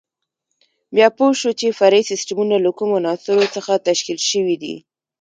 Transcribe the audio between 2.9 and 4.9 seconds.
عناصرو څخه تشکیل شوي دي.